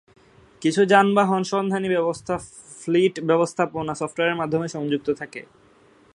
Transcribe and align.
কিছু 0.61 0.81
যানবাহন 0.85 1.41
সন্ধানী 1.43 1.87
ব্যবস্থা 1.89 2.33
ফ্লিট 2.81 3.15
ব্যবস্থাপনা 3.25 3.93
সফটওয়্যারের 3.95 4.39
মাধ্যমে 4.41 4.67
সংযুক্ত 4.67 5.07
থাকে। 5.19 5.41